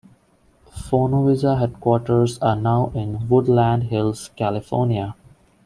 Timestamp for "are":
2.39-2.55